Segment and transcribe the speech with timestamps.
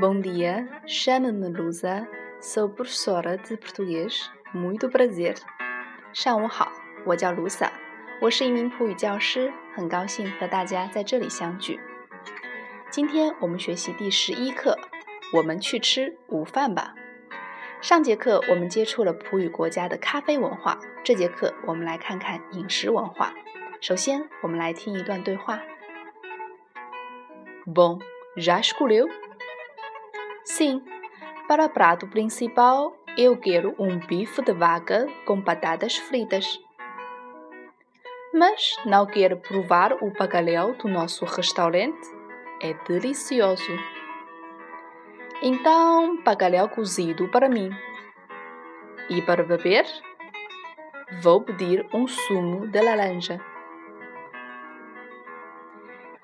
[0.00, 2.06] Bom dia, chamo-me Lusa,
[2.40, 4.30] sou professora de português.
[4.54, 5.34] Muito prazer.
[6.12, 6.70] 上午好，
[7.04, 7.72] 我叫卢萨，
[8.20, 11.80] 我是一名普语教师，很高兴和大家在这里相聚。
[12.92, 14.78] 今天我们学习第十一课，
[15.34, 16.94] 我们去吃午饭吧。
[17.80, 23.34] 上节课我们接触了普语国家的咖啡文化，这节课我们来看看饮食文化。
[23.80, 25.60] 首先，我们来听一段对话。
[27.66, 28.00] Bom,
[28.36, 29.08] já escolheu?
[30.47, 30.83] Sim,
[31.47, 36.59] para prato principal eu quero um bife de vaca com batatas fritas.
[38.33, 42.07] Mas não quero provar o bacalhau do nosso restaurante?
[42.61, 43.71] É delicioso.
[45.41, 47.69] Então, bacalhau cozido para mim.
[49.09, 49.85] E para beber?
[51.21, 53.39] Vou pedir um sumo de laranja.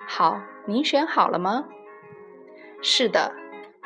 [0.06, 1.68] 好，您选好了吗？
[2.82, 3.32] 是的。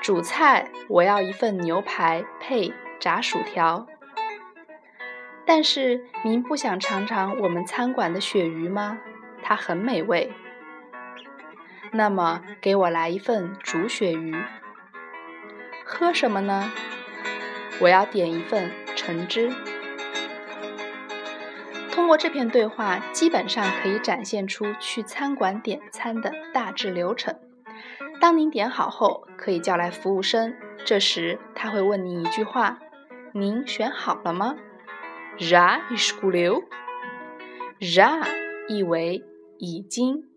[0.01, 3.85] 主菜，我要一份牛排配炸薯条。
[5.45, 8.99] 但是您不想尝尝我们餐馆的鳕鱼吗？
[9.43, 10.31] 它很美味。
[11.91, 14.35] 那么给我来一份煮鳕鱼。
[15.83, 16.71] 喝什么呢？
[17.81, 19.51] 我要点一份橙汁。
[21.91, 27.35] 通过这篇对话，基本上可以展现出去餐馆点餐的大致流程。
[28.19, 30.53] 当您点好后，可以叫来服务生。
[30.85, 32.79] 这时他会问你一句话
[33.33, 34.57] ：“您选好了吗
[35.37, 38.27] ？”“Já escolheu？”“Já”
[38.67, 39.23] 意为
[39.57, 40.29] 已经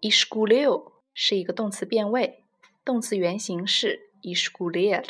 [0.00, 2.42] ，“escolheu” 是一个动词变位，
[2.84, 5.04] 动词原形是 “escolher”，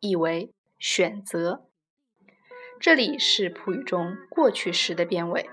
[0.00, 1.68] 意为选择。
[2.80, 5.48] 这里是普语中过去时的变位。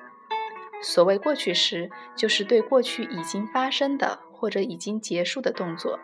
[0.82, 4.27] 所谓过去时，就是对过去已经发生的。
[4.40, 6.00] 或者已经结束的动作，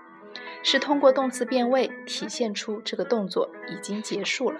[0.64, 4.60] 是通过动词变位体现出这个动作已经结束了。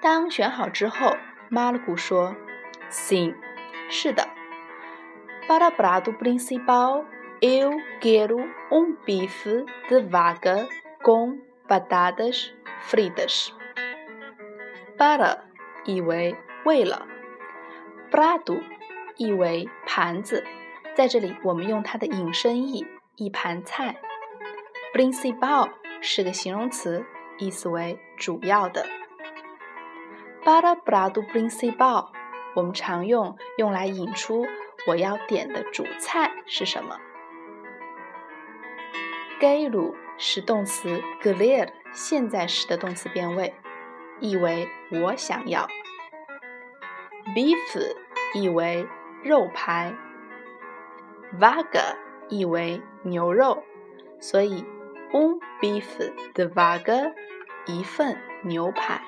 [0.00, 1.16] 当选好之后，
[1.48, 2.34] 马鲁古说
[2.90, 3.34] ：“Sim，
[3.88, 4.28] 是的。
[5.48, 7.04] Para prato principal
[7.40, 8.38] eu quero
[8.70, 10.68] um bife de vaca
[11.02, 12.50] com batatas
[12.82, 13.50] fritas。
[14.98, 15.38] Para
[15.84, 17.06] 意为为了
[18.10, 18.60] ，prato
[19.16, 20.44] 意为盘子。”
[20.98, 24.00] 在这里，我们用它的引申义“一盘菜”。
[24.92, 25.68] b r i n c i p a l
[26.00, 27.06] 是个形容词，
[27.38, 28.84] 意思为主要的。
[30.42, 32.10] para prato b r i n c i p a l
[32.56, 34.44] 我们常用用来引出
[34.88, 36.98] 我要点的主菜是什么。
[39.38, 43.54] gaelu 是动词 querer 现在时的动词变位，
[44.18, 45.68] 意为我想要。
[47.36, 47.94] beef
[48.34, 48.84] 意为
[49.22, 49.94] 肉排。
[51.36, 51.96] Vaga
[52.28, 53.62] 意为牛肉，
[54.18, 54.64] 所以
[55.12, 55.84] un beef
[56.34, 57.12] de vaga
[57.66, 59.02] 一份牛排。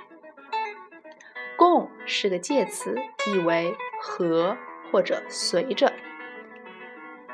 [1.57, 2.95] 共是个介词，
[3.27, 4.57] 意为和
[4.91, 5.93] 或者随着。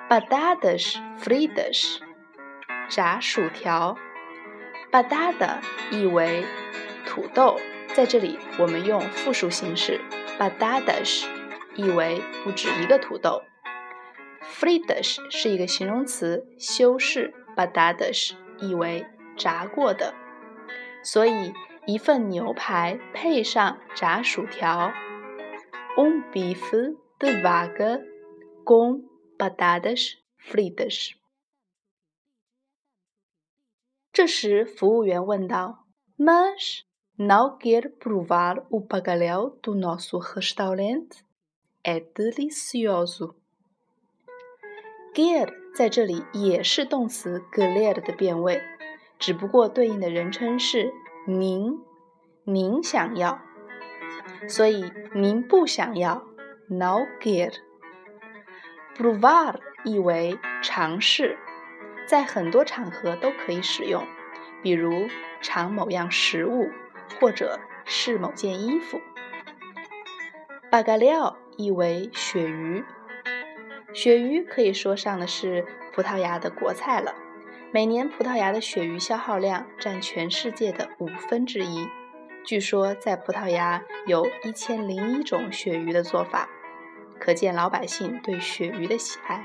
[0.09, 1.99] batatas fritas
[2.89, 3.97] 炸薯条。
[4.93, 5.59] batata
[5.91, 6.45] 意为
[7.05, 7.59] 土豆，
[7.93, 10.01] 在这里我们用复数形式
[10.39, 11.27] batatas
[11.75, 13.43] 意为不止一个土豆。
[14.59, 19.07] Fritas 是一个形容词，修饰 batatas 意为
[19.37, 20.15] 炸过的，
[21.05, 21.53] 所以
[21.87, 24.91] 一份牛排配上炸薯条
[25.99, 28.03] ，un bife de vaca
[28.65, 29.03] com
[29.37, 31.13] batatas fritas。
[34.11, 35.85] 这时服务员问道
[36.17, 36.85] ：“Mas
[37.19, 41.19] não quer provar o bacalhau do nosso restaurante?
[41.83, 43.35] É delicioso。”
[45.17, 48.63] Gear 在这里也是动词 glad 的变位，
[49.19, 50.93] 只不过对应的人称是
[51.27, 51.79] 您，
[52.45, 53.41] 您想要，
[54.47, 56.23] 所以您不想要
[56.69, 57.55] ，no geared。
[58.95, 59.55] provar
[59.87, 61.39] 意为尝试，
[62.07, 64.07] 在很多场合都可以使用，
[64.63, 65.09] 比如
[65.41, 66.69] 尝某样食物
[67.19, 69.01] 或者试某件衣服。
[70.71, 72.85] Bacalhau 意为鳕鱼。
[73.97, 75.65] 鳕鱼可以说上的是
[75.95, 77.15] 葡萄牙的国菜了。
[77.73, 81.89] 每年葡萄牙的鳕鱼消耗量占全世界的五分之一。
[82.45, 86.47] 据说在葡萄牙有一千零一种鳕鱼的做法，
[87.19, 89.43] 可见老百姓对鳕鱼的喜爱。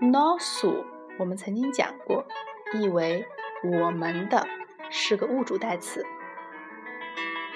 [0.00, 0.84] Nosso
[1.18, 2.24] 我们曾经讲过，
[2.72, 3.26] 意为
[3.64, 4.46] 我们的，
[4.90, 6.06] 是个物主代词。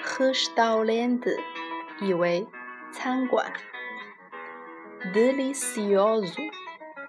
[0.03, 1.39] Restaurante
[2.01, 2.45] 意为
[2.91, 3.53] 餐馆。
[5.13, 6.41] Delicioso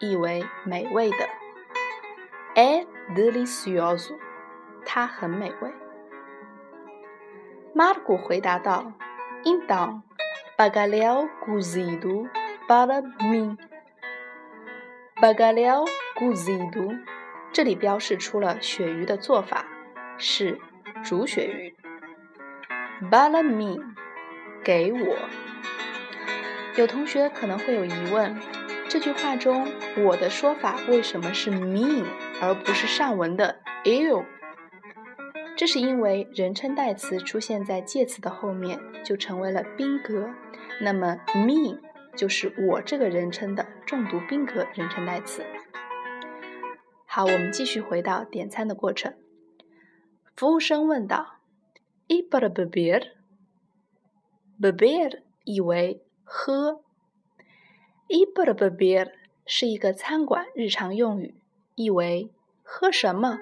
[0.01, 1.29] 意为美味的
[2.55, 4.17] é delicioso，
[4.85, 5.73] 它很美味。
[7.75, 8.93] 马尔古回答道
[9.45, 10.03] ：“Então,
[10.57, 12.29] bacalhau cozido
[12.67, 13.59] para mim。
[15.21, 15.87] bacalhau
[16.19, 16.99] cozido，
[17.53, 19.67] 这里标示出了鳕鱼的做法
[20.17, 20.59] 是
[21.05, 21.77] 煮鳕鱼。
[23.11, 23.95] para mim，
[24.65, 25.17] 给我。
[26.77, 28.39] 有同学可能会有疑问，
[28.87, 29.67] 这句话中
[30.05, 32.05] 我的说法为什么是 me，
[32.43, 34.27] 而不是上文的 you？
[35.57, 40.29] 这是因为人称代词出现在介词的后面，就成为了宾格。
[40.83, 41.81] 那么 me
[42.15, 45.43] 就是我这个人称的重读宾格人称代词。
[47.07, 49.15] 好，我们继续回到点餐的过程。
[50.37, 51.39] 服务生问道
[52.09, 56.83] ：“E para beber？beber 意为喝。
[58.09, 59.13] E para beber
[59.47, 61.35] 是一个餐馆日常用语，
[61.77, 62.31] 意为
[62.63, 63.39] 喝什么？”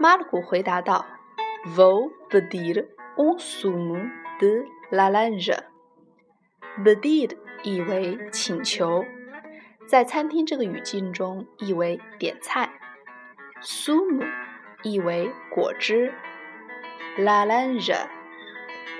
[0.00, 1.06] 马尔古回答道
[1.76, 4.10] ：“Vou pedir um sumo
[4.40, 5.60] de laranja。
[6.84, 9.04] pedir 意为请求，
[9.86, 12.70] 在餐厅这个语境中意为点菜。
[13.62, 14.26] sumo
[14.82, 16.12] 意为果汁
[17.18, 18.06] ，laranja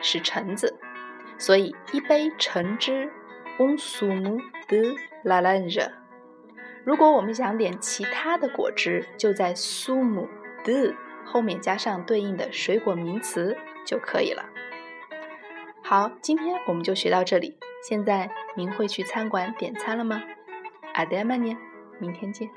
[0.00, 0.78] 是橙子，
[1.38, 3.10] 所以一杯橙汁
[3.58, 5.90] ，un sumo de laranja。
[6.84, 10.28] 如果我们想点其他的果汁，就在 sumo。
[10.64, 10.92] 的
[11.24, 14.44] 后面加上对应的水果名词就可以了。
[15.80, 17.56] 好，今天我们就学到这里。
[17.84, 20.24] 现在您会去餐馆点餐了吗？
[20.94, 21.56] 阿德玛尼，
[22.00, 22.50] 明天见。